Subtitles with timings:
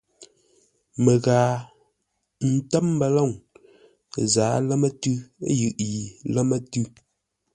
[1.03, 1.51] Məghaa,
[2.43, 3.31] ə́ ntə́m mbəlôŋ.
[4.19, 5.15] Ə zǎa lámə́-tʉ́
[5.59, 5.99] yʉʼ yi
[6.33, 6.83] lámə́-tʉ́.